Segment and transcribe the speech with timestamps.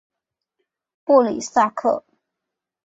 [1.03, 2.03] 布里萨克。